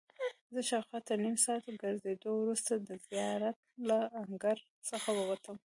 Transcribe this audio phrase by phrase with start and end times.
[0.53, 3.57] زه شاوخوا تر نیم ساعت ګرځېدو وروسته د زیارت
[3.89, 4.57] له انګړ
[4.89, 5.57] څخه ووتم.